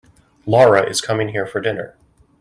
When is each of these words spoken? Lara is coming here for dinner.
Lara 0.47 0.89
is 0.89 0.99
coming 0.99 1.27
here 1.29 1.45
for 1.45 1.61
dinner. 1.61 1.95